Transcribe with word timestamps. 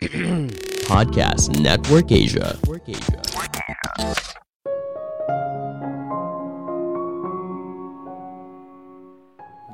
Podcast 0.88 1.52
Network 1.60 2.08
Asia. 2.08 2.56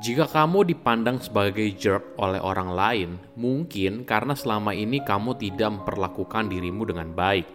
Jika 0.03 0.27
kamu 0.27 0.67
dipandang 0.67 1.23
sebagai 1.23 1.63
jerk 1.79 2.19
oleh 2.19 2.43
orang 2.43 2.75
lain, 2.75 3.09
mungkin 3.39 4.03
karena 4.03 4.35
selama 4.35 4.75
ini 4.75 4.99
kamu 4.99 5.39
tidak 5.39 5.79
memperlakukan 5.79 6.51
dirimu 6.51 6.83
dengan 6.83 7.15
baik. 7.15 7.47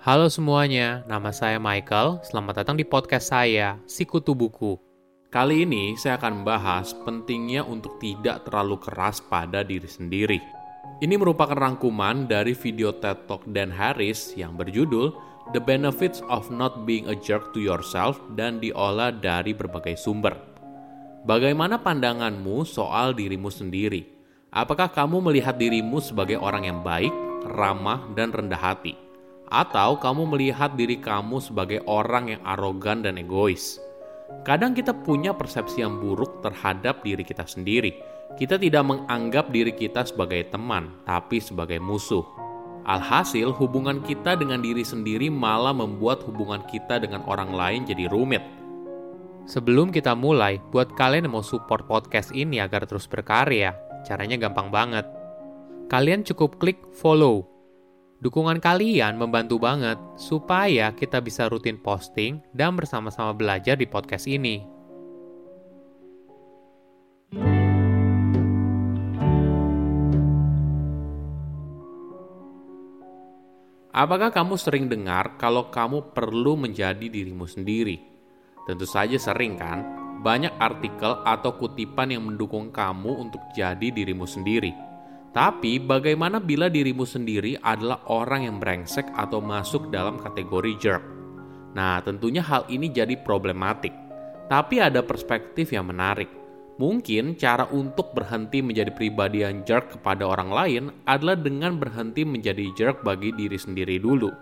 Halo 0.00 0.32
semuanya, 0.32 1.04
nama 1.04 1.36
saya 1.36 1.60
Michael. 1.60 2.24
Selamat 2.24 2.64
datang 2.64 2.80
di 2.80 2.88
podcast 2.88 3.28
saya, 3.28 3.76
Sikutu 3.84 4.32
Buku. 4.32 4.80
Kali 5.28 5.68
ini 5.68 6.00
saya 6.00 6.16
akan 6.16 6.40
membahas 6.40 6.96
pentingnya 7.04 7.60
untuk 7.60 8.00
tidak 8.00 8.48
terlalu 8.48 8.80
keras 8.80 9.20
pada 9.20 9.60
diri 9.60 9.84
sendiri. 9.84 10.59
Ini 11.00 11.16
merupakan 11.16 11.56
rangkuman 11.56 12.28
dari 12.28 12.52
video 12.52 12.92
TED 12.92 13.24
Talk 13.24 13.48
Dan 13.48 13.72
Harris 13.72 14.36
yang 14.36 14.56
berjudul 14.60 15.12
The 15.56 15.60
Benefits 15.60 16.20
of 16.28 16.52
Not 16.52 16.84
Being 16.84 17.08
a 17.08 17.16
Jerk 17.16 17.56
to 17.56 17.60
Yourself 17.60 18.20
dan 18.36 18.60
diolah 18.60 19.08
dari 19.08 19.56
berbagai 19.56 19.96
sumber. 19.96 20.36
Bagaimana 21.24 21.80
pandanganmu 21.80 22.68
soal 22.68 23.12
dirimu 23.12 23.48
sendiri? 23.48 24.08
Apakah 24.52 24.88
kamu 24.92 25.20
melihat 25.24 25.56
dirimu 25.60 26.00
sebagai 26.00 26.36
orang 26.40 26.68
yang 26.68 26.80
baik, 26.80 27.12
ramah, 27.48 28.04
dan 28.16 28.32
rendah 28.32 28.60
hati? 28.60 28.96
Atau 29.48 29.98
kamu 29.98 30.36
melihat 30.36 30.78
diri 30.78 30.96
kamu 30.96 31.42
sebagai 31.42 31.82
orang 31.88 32.36
yang 32.36 32.42
arogan 32.46 33.02
dan 33.02 33.18
egois? 33.18 33.82
Kadang 34.46 34.72
kita 34.72 34.94
punya 34.94 35.34
persepsi 35.34 35.82
yang 35.82 35.98
buruk 35.98 36.40
terhadap 36.40 37.02
diri 37.02 37.26
kita 37.26 37.44
sendiri. 37.44 38.19
Kita 38.38 38.58
tidak 38.58 38.84
menganggap 38.86 39.50
diri 39.50 39.72
kita 39.74 40.06
sebagai 40.06 40.46
teman, 40.50 40.92
tapi 41.08 41.38
sebagai 41.42 41.82
musuh. 41.82 42.24
Alhasil, 42.84 43.52
hubungan 43.56 44.00
kita 44.02 44.38
dengan 44.38 44.60
diri 44.60 44.82
sendiri 44.82 45.28
malah 45.28 45.74
membuat 45.74 46.24
hubungan 46.24 46.64
kita 46.68 46.98
dengan 47.00 47.22
orang 47.28 47.52
lain 47.52 47.84
jadi 47.84 48.08
rumit 48.08 48.40
Sebelum 49.50 49.90
kita 49.90 50.14
mulai, 50.14 50.62
buat 50.70 50.94
kalian 50.94 51.26
yang 51.26 51.34
mau 51.34 51.42
support 51.42 51.82
podcast 51.90 52.30
ini 52.30 52.62
agar 52.62 52.86
terus 52.86 53.10
berkarya, 53.10 53.74
caranya 54.06 54.38
gampang 54.38 54.70
banget. 54.70 55.02
Kalian 55.90 56.22
cukup 56.22 56.62
klik 56.62 56.78
follow. 56.94 57.50
Dukungan 58.22 58.62
kalian 58.62 59.18
membantu 59.18 59.58
banget 59.58 59.98
supaya 60.14 60.94
kita 60.94 61.18
bisa 61.18 61.50
rutin 61.50 61.82
posting 61.82 62.38
dan 62.54 62.78
bersama-sama 62.78 63.34
belajar 63.34 63.74
di 63.74 63.90
podcast 63.90 64.30
ini. 64.30 64.62
Apakah 74.00 74.32
kamu 74.32 74.56
sering 74.56 74.88
dengar 74.88 75.36
kalau 75.36 75.68
kamu 75.68 76.16
perlu 76.16 76.56
menjadi 76.56 77.04
dirimu 77.04 77.44
sendiri? 77.44 78.00
Tentu 78.64 78.88
saja 78.88 79.20
sering 79.20 79.60
kan? 79.60 79.84
Banyak 80.24 80.56
artikel 80.56 81.20
atau 81.20 81.60
kutipan 81.60 82.08
yang 82.08 82.24
mendukung 82.24 82.72
kamu 82.72 83.28
untuk 83.28 83.44
jadi 83.52 83.92
dirimu 83.92 84.24
sendiri. 84.24 84.72
Tapi 85.36 85.84
bagaimana 85.84 86.40
bila 86.40 86.72
dirimu 86.72 87.04
sendiri 87.04 87.60
adalah 87.60 88.00
orang 88.08 88.48
yang 88.48 88.56
brengsek 88.56 89.04
atau 89.12 89.44
masuk 89.44 89.92
dalam 89.92 90.16
kategori 90.16 90.72
jerk? 90.80 91.04
Nah, 91.76 92.00
tentunya 92.00 92.40
hal 92.40 92.72
ini 92.72 92.88
jadi 92.88 93.20
problematik. 93.20 93.92
Tapi 94.48 94.80
ada 94.80 95.04
perspektif 95.04 95.76
yang 95.76 95.92
menarik. 95.92 96.39
Mungkin 96.80 97.36
cara 97.36 97.68
untuk 97.68 98.16
berhenti 98.16 98.64
menjadi 98.64 98.88
pribadi 98.96 99.44
yang 99.44 99.68
jerk 99.68 100.00
kepada 100.00 100.24
orang 100.24 100.48
lain 100.48 100.84
adalah 101.04 101.36
dengan 101.36 101.76
berhenti 101.76 102.24
menjadi 102.24 102.72
jerk 102.72 103.04
bagi 103.04 103.36
diri 103.36 103.60
sendiri 103.60 104.00
dulu. 104.00 104.32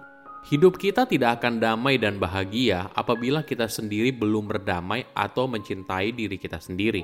Hidup 0.46 0.78
kita 0.78 1.02
tidak 1.10 1.42
akan 1.42 1.58
damai 1.58 1.98
dan 1.98 2.22
bahagia 2.22 2.94
apabila 2.94 3.42
kita 3.42 3.66
sendiri 3.66 4.14
belum 4.14 4.54
berdamai 4.54 5.10
atau 5.18 5.50
mencintai 5.50 6.14
diri 6.14 6.38
kita 6.38 6.62
sendiri. 6.62 7.02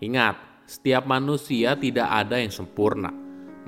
Ingat, 0.00 0.64
setiap 0.64 1.04
manusia 1.04 1.76
tidak 1.76 2.08
ada 2.08 2.40
yang 2.40 2.48
sempurna. 2.48 3.12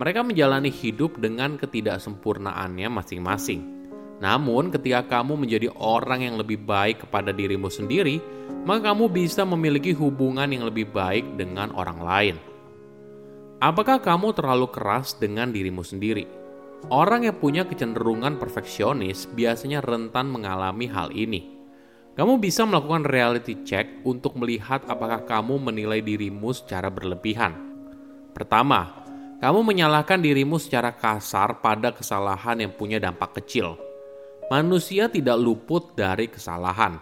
Mereka 0.00 0.24
menjalani 0.24 0.72
hidup 0.72 1.20
dengan 1.20 1.60
ketidaksempurnaannya 1.60 2.88
masing-masing. 2.88 3.79
Namun, 4.20 4.68
ketika 4.68 5.18
kamu 5.18 5.40
menjadi 5.40 5.72
orang 5.80 6.20
yang 6.20 6.36
lebih 6.36 6.60
baik 6.60 7.08
kepada 7.08 7.32
dirimu 7.32 7.72
sendiri, 7.72 8.20
maka 8.68 8.92
kamu 8.92 9.08
bisa 9.08 9.48
memiliki 9.48 9.96
hubungan 9.96 10.52
yang 10.52 10.68
lebih 10.68 10.92
baik 10.92 11.24
dengan 11.40 11.72
orang 11.72 11.98
lain. 12.04 12.36
Apakah 13.60 14.00
kamu 14.00 14.36
terlalu 14.36 14.68
keras 14.68 15.16
dengan 15.16 15.48
dirimu 15.52 15.80
sendiri? 15.80 16.28
Orang 16.88 17.28
yang 17.28 17.36
punya 17.36 17.68
kecenderungan 17.68 18.40
perfeksionis 18.40 19.28
biasanya 19.32 19.84
rentan 19.84 20.32
mengalami 20.32 20.88
hal 20.88 21.12
ini. 21.12 21.60
Kamu 22.16 22.40
bisa 22.40 22.64
melakukan 22.64 23.04
reality 23.04 23.64
check 23.64 24.04
untuk 24.04 24.36
melihat 24.36 24.84
apakah 24.88 25.24
kamu 25.24 25.60
menilai 25.60 26.00
dirimu 26.04 26.52
secara 26.52 26.88
berlebihan. 26.88 27.56
Pertama, 28.32 29.04
kamu 29.40 29.60
menyalahkan 29.64 30.20
dirimu 30.20 30.60
secara 30.60 30.92
kasar 30.92 31.64
pada 31.64 31.92
kesalahan 31.96 32.60
yang 32.60 32.72
punya 32.76 33.00
dampak 33.00 33.40
kecil. 33.40 33.89
Manusia 34.50 35.06
tidak 35.06 35.38
luput 35.38 35.94
dari 35.94 36.26
kesalahan. 36.26 36.98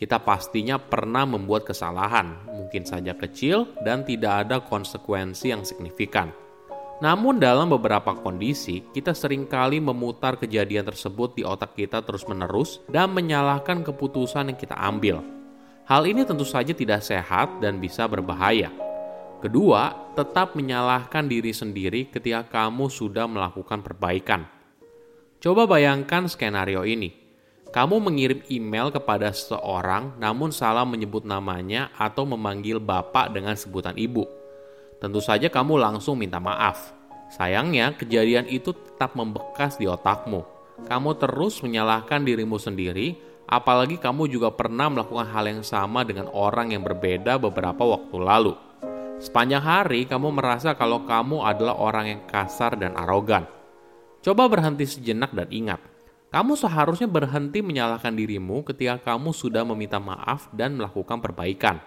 Kita 0.00 0.16
pastinya 0.16 0.80
pernah 0.80 1.28
membuat 1.28 1.68
kesalahan, 1.68 2.48
mungkin 2.48 2.88
saja 2.88 3.12
kecil 3.12 3.68
dan 3.84 4.00
tidak 4.00 4.48
ada 4.48 4.64
konsekuensi 4.64 5.52
yang 5.52 5.60
signifikan. 5.60 6.32
Namun 7.04 7.36
dalam 7.36 7.68
beberapa 7.68 8.16
kondisi, 8.16 8.80
kita 8.96 9.12
sering 9.12 9.44
kali 9.44 9.76
memutar 9.76 10.40
kejadian 10.40 10.88
tersebut 10.88 11.36
di 11.36 11.44
otak 11.44 11.76
kita 11.76 12.00
terus-menerus 12.00 12.80
dan 12.88 13.12
menyalahkan 13.12 13.84
keputusan 13.84 14.48
yang 14.48 14.56
kita 14.56 14.80
ambil. 14.80 15.20
Hal 15.84 16.08
ini 16.08 16.24
tentu 16.24 16.48
saja 16.48 16.72
tidak 16.72 17.04
sehat 17.04 17.60
dan 17.60 17.76
bisa 17.76 18.08
berbahaya. 18.08 18.72
Kedua, 19.44 19.92
tetap 20.16 20.56
menyalahkan 20.56 21.28
diri 21.28 21.52
sendiri 21.52 22.08
ketika 22.08 22.48
kamu 22.48 22.88
sudah 22.88 23.28
melakukan 23.28 23.84
perbaikan. 23.84 24.55
Coba 25.38 25.68
bayangkan 25.68 26.26
skenario 26.26 26.82
ini. 26.84 27.12
Kamu 27.70 28.00
mengirim 28.00 28.40
email 28.48 28.88
kepada 28.88 29.28
seseorang 29.30 30.16
namun 30.16 30.54
salah 30.54 30.88
menyebut 30.88 31.28
namanya 31.28 31.92
atau 31.98 32.24
memanggil 32.24 32.80
bapak 32.80 33.36
dengan 33.36 33.52
sebutan 33.52 33.98
ibu 34.00 34.24
tentu 35.00 35.20
saja 35.20 35.48
kamu 35.52 35.76
langsung 35.80 36.16
minta 36.16 36.40
maaf. 36.40 36.92
Sayangnya, 37.26 37.98
kejadian 37.98 38.46
itu 38.46 38.70
tetap 38.72 39.18
membekas 39.18 39.76
di 39.76 39.90
otakmu. 39.90 40.46
Kamu 40.86 41.10
terus 41.18 41.58
menyalahkan 41.64 42.22
dirimu 42.22 42.60
sendiri, 42.60 43.18
apalagi 43.50 43.98
kamu 43.98 44.30
juga 44.30 44.54
pernah 44.54 44.86
melakukan 44.86 45.26
hal 45.26 45.44
yang 45.50 45.62
sama 45.66 46.06
dengan 46.06 46.30
orang 46.30 46.70
yang 46.70 46.86
berbeda 46.86 47.40
beberapa 47.40 47.82
waktu 47.82 48.16
lalu. 48.20 48.54
Sepanjang 49.16 49.64
hari, 49.64 50.04
kamu 50.04 50.28
merasa 50.36 50.76
kalau 50.76 51.02
kamu 51.08 51.40
adalah 51.42 51.74
orang 51.80 52.06
yang 52.06 52.20
kasar 52.28 52.76
dan 52.76 52.94
arogan. 52.94 53.48
Coba 54.26 54.50
berhenti 54.50 54.82
sejenak 54.90 55.30
dan 55.30 55.46
ingat, 55.54 55.78
kamu 56.34 56.58
seharusnya 56.58 57.06
berhenti 57.06 57.62
menyalahkan 57.62 58.10
dirimu 58.10 58.66
ketika 58.66 59.14
kamu 59.14 59.30
sudah 59.30 59.62
meminta 59.62 60.02
maaf 60.02 60.50
dan 60.50 60.74
melakukan 60.74 61.22
perbaikan. 61.22 61.78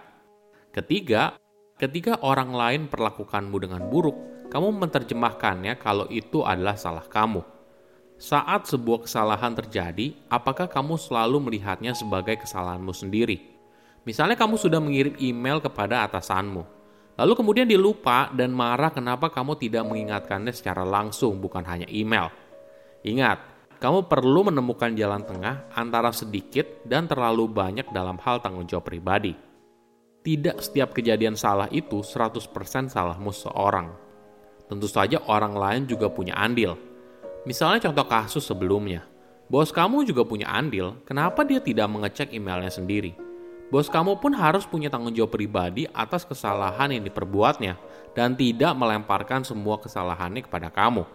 Ketiga, 0.72 1.36
Ketika 1.80 2.20
orang 2.20 2.52
lain 2.52 2.82
perlakukanmu 2.92 3.56
dengan 3.56 3.80
buruk, 3.88 4.12
kamu 4.52 4.84
menerjemahkannya 4.84 5.80
kalau 5.80 6.04
itu 6.12 6.44
adalah 6.44 6.76
salah 6.76 7.08
kamu. 7.08 7.40
Saat 8.20 8.68
sebuah 8.68 9.08
kesalahan 9.08 9.56
terjadi, 9.56 10.12
apakah 10.28 10.68
kamu 10.68 11.00
selalu 11.00 11.40
melihatnya 11.40 11.96
sebagai 11.96 12.36
kesalahanmu 12.36 12.92
sendiri? 12.92 13.40
Misalnya 14.04 14.36
kamu 14.36 14.60
sudah 14.60 14.76
mengirim 14.76 15.16
email 15.16 15.56
kepada 15.56 16.04
atasanmu, 16.04 16.68
lalu 17.18 17.32
kemudian 17.34 17.66
dilupa 17.66 18.30
dan 18.30 18.52
marah 18.54 18.92
kenapa 18.94 19.32
kamu 19.32 19.58
tidak 19.58 19.86
mengingatkannya 19.88 20.52
secara 20.54 20.84
langsung 20.84 21.38
bukan 21.40 21.64
hanya 21.66 21.88
email. 21.90 22.30
Ingat, 23.06 23.38
kamu 23.80 24.06
perlu 24.06 24.52
menemukan 24.52 24.92
jalan 24.92 25.24
tengah 25.24 25.70
antara 25.72 26.12
sedikit 26.12 26.84
dan 26.84 27.08
terlalu 27.08 27.48
banyak 27.48 27.88
dalam 27.90 28.20
hal 28.20 28.44
tanggung 28.44 28.68
jawab 28.68 28.86
pribadi 28.86 29.50
tidak 30.20 30.60
setiap 30.60 30.92
kejadian 30.92 31.32
salah 31.32 31.66
itu 31.72 32.04
100% 32.04 32.92
salahmu 32.92 33.32
seorang. 33.32 33.88
Tentu 34.68 34.86
saja 34.86 35.18
orang 35.26 35.56
lain 35.56 35.82
juga 35.88 36.12
punya 36.12 36.36
andil. 36.36 36.76
Misalnya 37.48 37.88
contoh 37.88 38.06
kasus 38.06 38.44
sebelumnya. 38.44 39.08
Bos 39.50 39.74
kamu 39.74 40.06
juga 40.06 40.22
punya 40.22 40.46
andil, 40.46 41.02
kenapa 41.02 41.42
dia 41.42 41.58
tidak 41.58 41.90
mengecek 41.90 42.30
emailnya 42.30 42.70
sendiri? 42.70 43.16
Bos 43.70 43.86
kamu 43.86 44.18
pun 44.18 44.34
harus 44.34 44.66
punya 44.66 44.90
tanggung 44.90 45.14
jawab 45.14 45.38
pribadi 45.38 45.86
atas 45.94 46.26
kesalahan 46.26 46.90
yang 46.90 47.06
diperbuatnya 47.06 47.78
dan 48.18 48.34
tidak 48.34 48.74
melemparkan 48.74 49.46
semua 49.46 49.78
kesalahannya 49.78 50.42
kepada 50.42 50.74
kamu. 50.74 51.06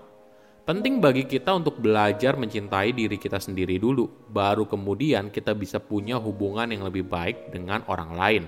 Penting 0.63 1.03
bagi 1.03 1.27
kita 1.27 1.51
untuk 1.51 1.83
belajar 1.83 2.39
mencintai 2.39 2.95
diri 2.95 3.19
kita 3.19 3.43
sendiri 3.43 3.75
dulu, 3.75 4.07
baru 4.31 4.63
kemudian 4.63 5.35
kita 5.35 5.51
bisa 5.51 5.83
punya 5.83 6.15
hubungan 6.15 6.71
yang 6.71 6.87
lebih 6.87 7.03
baik 7.03 7.51
dengan 7.51 7.83
orang 7.91 8.11
lain. 8.15 8.43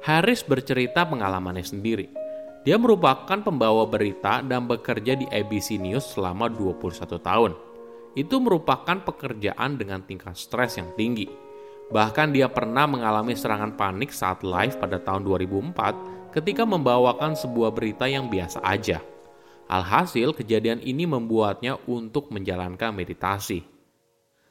Harris 0.00 0.40
bercerita 0.40 1.04
pengalamannya 1.04 1.66
sendiri. 1.66 2.25
Dia 2.66 2.82
merupakan 2.82 3.38
pembawa 3.46 3.86
berita 3.86 4.42
dan 4.42 4.66
bekerja 4.66 5.14
di 5.14 5.22
ABC 5.30 5.78
News 5.78 6.18
selama 6.18 6.50
21 6.50 7.14
tahun. 7.22 7.54
Itu 8.18 8.42
merupakan 8.42 9.06
pekerjaan 9.06 9.78
dengan 9.78 10.02
tingkat 10.02 10.34
stres 10.34 10.74
yang 10.74 10.90
tinggi. 10.98 11.30
Bahkan 11.94 12.34
dia 12.34 12.50
pernah 12.50 12.90
mengalami 12.90 13.38
serangan 13.38 13.78
panik 13.78 14.10
saat 14.10 14.42
live 14.42 14.74
pada 14.82 14.98
tahun 14.98 15.22
2004 15.22 16.34
ketika 16.34 16.66
membawakan 16.66 17.38
sebuah 17.38 17.70
berita 17.70 18.10
yang 18.10 18.26
biasa 18.26 18.58
aja. 18.66 18.98
Alhasil, 19.70 20.34
kejadian 20.34 20.82
ini 20.82 21.06
membuatnya 21.06 21.78
untuk 21.86 22.34
menjalankan 22.34 22.90
meditasi. 22.90 23.62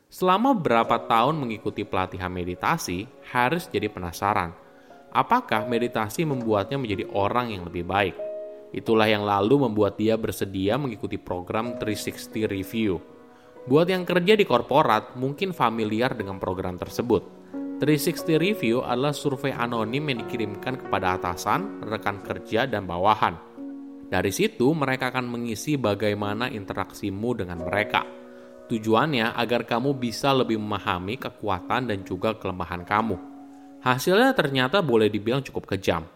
Selama 0.07 0.55
beberapa 0.55 1.03
tahun 1.03 1.35
mengikuti 1.35 1.83
pelatihan 1.83 2.31
meditasi, 2.31 3.11
Harris 3.27 3.67
jadi 3.67 3.91
penasaran 3.91 4.64
Apakah 5.15 5.63
meditasi 5.63 6.27
membuatnya 6.27 6.75
menjadi 6.75 7.07
orang 7.15 7.55
yang 7.55 7.63
lebih 7.63 7.87
baik? 7.87 8.19
Itulah 8.75 9.07
yang 9.07 9.23
lalu 9.23 9.63
membuat 9.63 9.95
dia 9.95 10.19
bersedia 10.19 10.75
mengikuti 10.75 11.15
program 11.15 11.79
360 11.79 12.43
Review. 12.51 12.99
Buat 13.63 13.95
yang 13.95 14.03
kerja 14.03 14.35
di 14.35 14.43
korporat, 14.43 15.15
mungkin 15.15 15.55
familiar 15.55 16.11
dengan 16.19 16.35
program 16.35 16.75
tersebut. 16.75 17.47
360 17.79 18.35
Review 18.35 18.83
adalah 18.83 19.15
survei 19.15 19.55
anonim 19.55 20.03
yang 20.03 20.27
dikirimkan 20.27 20.83
kepada 20.83 21.15
atasan, 21.15 21.79
rekan 21.87 22.19
kerja, 22.19 22.67
dan 22.67 22.83
bawahan. 22.83 23.39
Dari 24.11 24.35
situ, 24.35 24.67
mereka 24.75 25.15
akan 25.15 25.31
mengisi 25.31 25.79
bagaimana 25.79 26.51
interaksimu 26.51 27.39
dengan 27.39 27.63
mereka. 27.63 28.03
Tujuannya 28.67 29.31
agar 29.31 29.63
kamu 29.63 29.95
bisa 29.95 30.35
lebih 30.35 30.59
memahami 30.59 31.15
kekuatan 31.15 31.87
dan 31.87 32.03
juga 32.03 32.35
kelemahan 32.35 32.83
kamu 32.83 33.34
Hasilnya 33.85 34.33
ternyata 34.33 34.81
boleh 34.81 35.13
dibilang 35.13 35.45
cukup 35.45 35.77
kejam. 35.77 36.09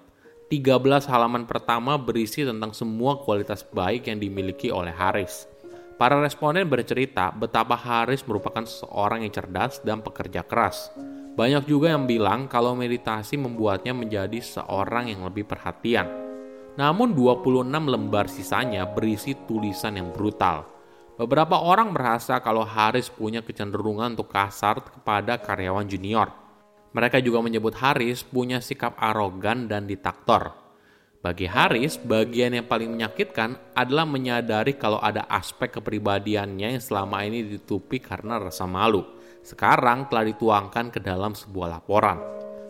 13 0.50 1.06
halaman 1.06 1.46
pertama 1.46 2.02
berisi 2.02 2.42
tentang 2.42 2.74
semua 2.74 3.22
kualitas 3.22 3.62
baik 3.62 4.10
yang 4.10 4.18
dimiliki 4.18 4.74
oleh 4.74 4.90
Haris. 4.90 5.46
Para 5.94 6.18
responden 6.18 6.66
bercerita 6.66 7.30
betapa 7.30 7.78
Haris 7.78 8.26
merupakan 8.26 8.66
seorang 8.66 9.22
yang 9.22 9.30
cerdas 9.30 9.86
dan 9.86 10.02
pekerja 10.02 10.42
keras. 10.42 10.90
Banyak 11.38 11.70
juga 11.70 11.94
yang 11.94 12.10
bilang 12.10 12.50
kalau 12.50 12.74
meditasi 12.74 13.38
membuatnya 13.38 13.94
menjadi 13.94 14.42
seorang 14.42 15.14
yang 15.14 15.22
lebih 15.30 15.46
perhatian. 15.46 16.10
Namun 16.74 17.14
26 17.14 17.70
lembar 17.70 18.26
sisanya 18.34 18.90
berisi 18.90 19.38
tulisan 19.46 19.94
yang 19.94 20.10
brutal. 20.10 20.66
Beberapa 21.22 21.62
orang 21.62 21.94
merasa 21.94 22.42
kalau 22.42 22.66
Haris 22.66 23.14
punya 23.14 23.46
kecenderungan 23.46 24.18
untuk 24.18 24.34
kasar 24.34 24.82
kepada 24.82 25.38
karyawan 25.38 25.86
junior 25.86 26.39
mereka 26.90 27.22
juga 27.22 27.46
menyebut 27.46 27.78
Haris 27.78 28.26
punya 28.26 28.58
sikap 28.60 28.98
arogan 28.98 29.70
dan 29.70 29.86
diktator. 29.86 30.58
Bagi 31.20 31.52
Haris, 31.52 32.00
bagian 32.00 32.56
yang 32.56 32.64
paling 32.64 32.96
menyakitkan 32.96 33.76
adalah 33.76 34.08
menyadari 34.08 34.80
kalau 34.80 35.04
ada 35.04 35.28
aspek 35.28 35.68
kepribadiannya 35.68 36.80
yang 36.80 36.84
selama 36.84 37.28
ini 37.28 37.44
ditutupi 37.44 38.00
karena 38.00 38.40
rasa 38.40 38.64
malu. 38.64 39.04
Sekarang 39.44 40.08
telah 40.08 40.24
dituangkan 40.32 40.96
ke 40.96 41.04
dalam 41.04 41.36
sebuah 41.36 41.68
laporan. 41.76 42.18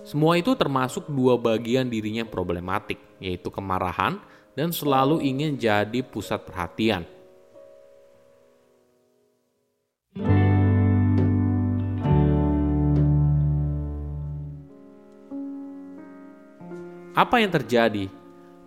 Semua 0.02 0.34
itu 0.34 0.58
termasuk 0.58 1.06
dua 1.14 1.38
bagian 1.38 1.86
dirinya 1.94 2.26
yang 2.26 2.34
problematik, 2.34 2.98
yaitu 3.22 3.54
kemarahan 3.54 4.18
dan 4.58 4.74
selalu 4.74 5.22
ingin 5.22 5.54
jadi 5.54 6.02
pusat 6.02 6.42
perhatian. 6.42 7.06
Apa 17.20 17.44
yang 17.44 17.52
terjadi? 17.52 18.08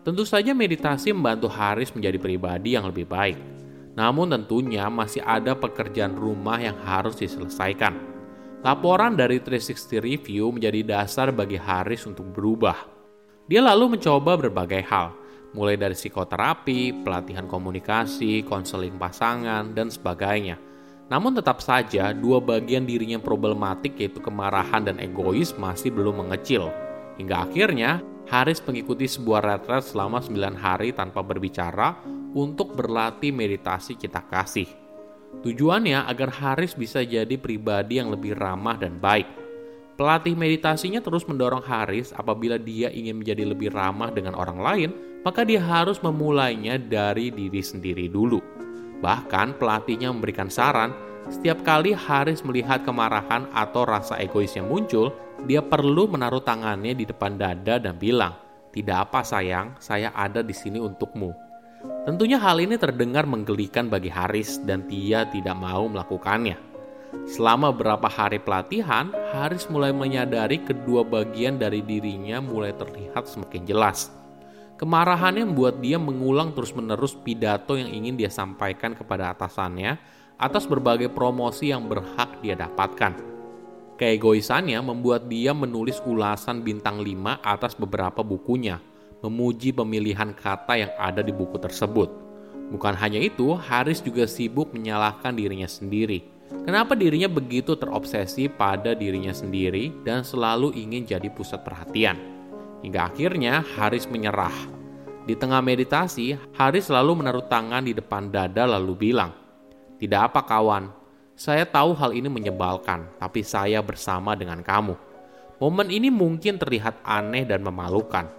Tentu 0.05 0.29
saja 0.29 0.53
meditasi 0.53 1.09
membantu 1.09 1.49
Haris 1.49 1.89
menjadi 1.97 2.21
pribadi 2.21 2.77
yang 2.77 2.85
lebih 2.85 3.09
baik. 3.09 3.41
Namun 3.97 4.29
tentunya 4.29 4.93
masih 4.93 5.25
ada 5.25 5.57
pekerjaan 5.57 6.13
rumah 6.13 6.61
yang 6.61 6.77
harus 6.85 7.17
diselesaikan. 7.17 7.97
Laporan 8.61 9.17
dari 9.17 9.41
360 9.41 10.05
Review 10.05 10.53
menjadi 10.53 10.85
dasar 10.85 11.33
bagi 11.33 11.57
Haris 11.57 12.05
untuk 12.05 12.29
berubah. 12.29 12.77
Dia 13.49 13.65
lalu 13.65 13.97
mencoba 13.97 14.37
berbagai 14.37 14.85
hal, 14.85 15.17
mulai 15.57 15.81
dari 15.81 15.97
psikoterapi, 15.97 17.09
pelatihan 17.09 17.49
komunikasi, 17.49 18.45
konseling 18.45 19.01
pasangan, 19.01 19.73
dan 19.73 19.89
sebagainya. 19.89 20.61
Namun 21.09 21.41
tetap 21.41 21.65
saja 21.65 22.13
dua 22.13 22.37
bagian 22.37 22.85
dirinya 22.85 23.17
problematik 23.17 23.97
yaitu 23.97 24.21
kemarahan 24.21 24.85
dan 24.85 25.01
egois 25.01 25.57
masih 25.57 25.89
belum 25.89 26.29
mengecil. 26.29 26.69
Hingga 27.17 27.49
akhirnya 27.49 28.13
Haris 28.33 28.65
mengikuti 28.65 29.05
sebuah 29.05 29.45
retret 29.45 29.85
selama 29.85 30.25
9 30.25 30.57
hari 30.57 30.97
tanpa 30.97 31.21
berbicara 31.21 32.01
untuk 32.33 32.73
berlatih 32.73 33.29
meditasi 33.29 33.93
kita 33.93 34.25
kasih. 34.25 34.65
Tujuannya 35.45 36.09
agar 36.09 36.33
Haris 36.33 36.73
bisa 36.73 37.05
jadi 37.05 37.37
pribadi 37.37 38.01
yang 38.01 38.09
lebih 38.09 38.33
ramah 38.33 38.81
dan 38.81 38.97
baik. 38.97 39.29
Pelatih 40.01 40.33
meditasinya 40.33 41.05
terus 41.05 41.29
mendorong 41.29 41.61
Haris 41.61 42.17
apabila 42.17 42.57
dia 42.57 42.89
ingin 42.89 43.21
menjadi 43.21 43.45
lebih 43.45 43.69
ramah 43.69 44.09
dengan 44.09 44.33
orang 44.33 44.59
lain, 44.65 44.91
maka 45.21 45.45
dia 45.45 45.61
harus 45.61 46.01
memulainya 46.01 46.81
dari 46.81 47.29
diri 47.29 47.61
sendiri 47.61 48.09
dulu. 48.09 48.41
Bahkan 49.05 49.61
pelatihnya 49.61 50.09
memberikan 50.09 50.49
saran, 50.49 50.97
setiap 51.29 51.61
kali 51.69 51.93
Haris 51.93 52.41
melihat 52.49 52.81
kemarahan 52.81 53.45
atau 53.53 53.85
rasa 53.85 54.17
egois 54.25 54.57
yang 54.57 54.73
muncul, 54.73 55.13
dia 55.43 55.59
perlu 55.59 56.07
menaruh 56.07 56.43
tangannya 56.43 56.95
di 56.95 57.03
depan 57.03 57.35
dada 57.35 57.83
dan 57.83 57.99
bilang, 57.99 58.39
"Tidak 58.71 58.97
apa 59.09 59.27
sayang, 59.27 59.75
saya 59.83 60.15
ada 60.15 60.39
di 60.41 60.55
sini 60.55 60.79
untukmu." 60.79 61.35
Tentunya 62.07 62.39
hal 62.39 62.63
ini 62.63 62.79
terdengar 62.79 63.27
menggelikan 63.27 63.91
bagi 63.91 64.07
Haris 64.07 64.63
dan 64.63 64.87
dia 64.87 65.27
tidak 65.27 65.59
mau 65.59 65.91
melakukannya. 65.91 66.55
Selama 67.27 67.75
beberapa 67.75 68.07
hari 68.07 68.39
pelatihan, 68.39 69.11
Haris 69.35 69.67
mulai 69.67 69.91
menyadari 69.91 70.63
kedua 70.63 71.03
bagian 71.03 71.59
dari 71.59 71.83
dirinya 71.83 72.39
mulai 72.39 72.73
terlihat 72.75 73.27
semakin 73.27 73.63
jelas. 73.67 74.11
Kemarahannya 74.79 75.47
membuat 75.47 75.79
dia 75.79 75.99
mengulang 76.01 76.55
terus-menerus 76.55 77.15
pidato 77.15 77.79
yang 77.79 77.91
ingin 77.91 78.19
dia 78.19 78.31
sampaikan 78.31 78.99
kepada 78.99 79.31
atasannya 79.31 79.95
atas 80.35 80.67
berbagai 80.67 81.11
promosi 81.15 81.71
yang 81.71 81.87
berhak 81.87 82.43
dia 82.43 82.59
dapatkan. 82.59 83.32
Keegoisannya 84.03 84.83
membuat 84.83 85.31
dia 85.31 85.55
menulis 85.55 86.03
ulasan 86.03 86.67
bintang 86.67 86.99
5 87.07 87.39
atas 87.39 87.79
beberapa 87.79 88.27
bukunya, 88.27 88.83
memuji 89.23 89.71
pemilihan 89.71 90.35
kata 90.35 90.75
yang 90.75 90.91
ada 90.99 91.23
di 91.23 91.31
buku 91.31 91.55
tersebut. 91.55 92.11
Bukan 92.75 92.99
hanya 92.99 93.23
itu, 93.23 93.55
Haris 93.55 94.03
juga 94.03 94.27
sibuk 94.27 94.75
menyalahkan 94.75 95.39
dirinya 95.39 95.71
sendiri. 95.71 96.27
Kenapa 96.67 96.99
dirinya 96.99 97.31
begitu 97.31 97.79
terobsesi 97.79 98.51
pada 98.51 98.91
dirinya 98.99 99.31
sendiri 99.31 99.95
dan 100.03 100.27
selalu 100.27 100.75
ingin 100.75 101.07
jadi 101.07 101.31
pusat 101.31 101.63
perhatian? 101.63 102.19
Hingga 102.83 103.07
akhirnya 103.07 103.63
Haris 103.79 104.11
menyerah. 104.11 104.67
Di 105.31 105.39
tengah 105.39 105.63
meditasi, 105.63 106.35
Haris 106.59 106.91
selalu 106.91 107.23
menaruh 107.23 107.47
tangan 107.47 107.87
di 107.87 107.95
depan 107.95 108.35
dada 108.35 108.67
lalu 108.67 108.99
bilang, 108.99 109.31
"Tidak 110.03 110.27
apa 110.27 110.43
kawan, 110.43 110.91
saya 111.43 111.67
tahu 111.67 111.91
hal 111.99 112.15
ini 112.15 112.31
menyebalkan, 112.31 113.11
tapi 113.19 113.43
saya 113.43 113.83
bersama 113.83 114.39
dengan 114.39 114.63
kamu. 114.63 114.95
Momen 115.59 115.91
ini 115.91 116.07
mungkin 116.07 116.55
terlihat 116.55 117.03
aneh 117.03 117.43
dan 117.43 117.67
memalukan, 117.67 118.31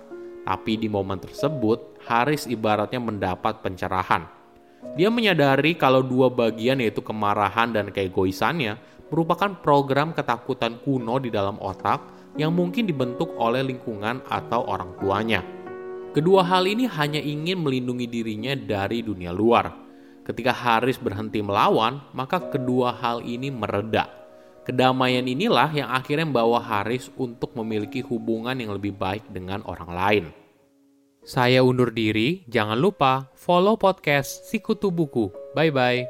tapi 0.48 0.80
di 0.80 0.88
momen 0.88 1.20
tersebut, 1.20 2.00
Haris 2.08 2.48
ibaratnya 2.48 3.04
mendapat 3.04 3.60
pencerahan. 3.60 4.24
Dia 4.96 5.12
menyadari 5.12 5.76
kalau 5.76 6.00
dua 6.00 6.32
bagian 6.32 6.80
yaitu 6.80 7.04
kemarahan 7.04 7.76
dan 7.76 7.92
keegoisannya 7.92 8.80
merupakan 9.12 9.52
program 9.60 10.16
ketakutan 10.16 10.80
kuno 10.80 11.20
di 11.20 11.28
dalam 11.28 11.60
otak 11.60 12.00
yang 12.40 12.56
mungkin 12.56 12.88
dibentuk 12.88 13.36
oleh 13.36 13.68
lingkungan 13.68 14.24
atau 14.32 14.64
orang 14.64 14.96
tuanya. 15.04 15.44
Kedua 16.16 16.40
hal 16.48 16.64
ini 16.72 16.88
hanya 16.88 17.20
ingin 17.20 17.68
melindungi 17.68 18.08
dirinya 18.08 18.56
dari 18.56 19.04
dunia 19.04 19.36
luar 19.36 19.83
Ketika 20.24 20.56
Haris 20.56 20.96
berhenti 20.96 21.44
melawan, 21.44 22.00
maka 22.16 22.40
kedua 22.40 22.96
hal 22.96 23.20
ini 23.28 23.52
mereda. 23.52 24.08
Kedamaian 24.64 25.28
inilah 25.28 25.68
yang 25.76 25.92
akhirnya 25.92 26.24
membawa 26.24 26.64
Haris 26.64 27.12
untuk 27.20 27.52
memiliki 27.60 28.00
hubungan 28.00 28.56
yang 28.56 28.72
lebih 28.72 28.96
baik 28.96 29.28
dengan 29.28 29.60
orang 29.68 29.92
lain. 29.92 30.26
Saya 31.28 31.60
undur 31.60 31.92
diri, 31.92 32.48
jangan 32.48 32.80
lupa 32.80 33.28
follow 33.36 33.76
podcast 33.76 34.48
Sikutu 34.48 34.92
Buku. 34.96 35.28
Bye-bye. 35.56 36.08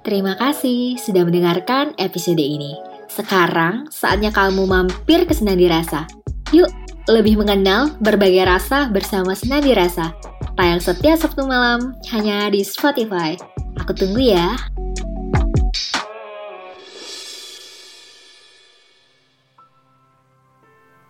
Terima 0.00 0.32
kasih 0.40 0.96
sudah 0.96 1.28
mendengarkan 1.28 1.92
episode 2.00 2.40
ini. 2.40 2.72
Sekarang 3.12 3.92
saatnya 3.92 4.32
kamu 4.32 4.64
mampir 4.64 5.28
ke 5.28 5.36
Senandi 5.36 5.68
Rasa. 5.68 6.19
Yuk, 6.50 6.66
lebih 7.06 7.38
mengenal 7.38 7.94
berbagai 8.02 8.42
rasa 8.42 8.90
bersama 8.90 9.38
seni 9.38 9.70
Rasa. 9.70 10.10
Tayang 10.58 10.82
setiap 10.82 11.14
Sabtu 11.14 11.46
malam 11.46 11.94
hanya 12.10 12.50
di 12.50 12.66
Spotify. 12.66 13.38
Aku 13.78 13.94
tunggu 13.94 14.18
ya. 14.18 14.58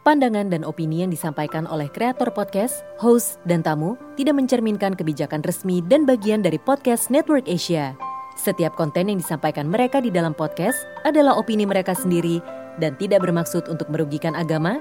Pandangan 0.04 0.52
dan 0.52 0.60
opini 0.68 1.00
yang 1.00 1.08
disampaikan 1.08 1.64
oleh 1.64 1.88
kreator 1.88 2.28
podcast, 2.36 2.84
host, 3.00 3.40
dan 3.48 3.64
tamu 3.64 3.96
tidak 4.20 4.36
mencerminkan 4.36 4.92
kebijakan 4.92 5.40
resmi 5.40 5.80
dan 5.88 6.04
bagian 6.04 6.44
dari 6.44 6.60
podcast 6.60 7.08
Network 7.08 7.48
Asia. 7.48 7.96
Setiap 8.36 8.76
konten 8.76 9.08
yang 9.08 9.16
disampaikan 9.16 9.72
mereka 9.72 10.04
di 10.04 10.12
dalam 10.12 10.36
podcast 10.36 10.84
adalah 11.08 11.32
opini 11.32 11.64
mereka 11.64 11.96
sendiri 11.96 12.44
dan 12.76 12.92
tidak 13.00 13.24
bermaksud 13.24 13.72
untuk 13.72 13.88
merugikan 13.88 14.36
agama, 14.36 14.80